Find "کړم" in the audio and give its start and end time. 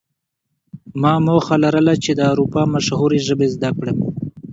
3.77-3.97